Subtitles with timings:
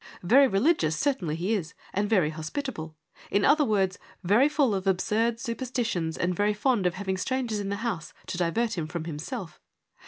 [0.23, 2.95] Very religious certainly he is and very hospitable:
[3.29, 7.69] in other words, very full of absurd superstitions and very fond of having strangers in
[7.69, 9.59] the house to divert him from himself.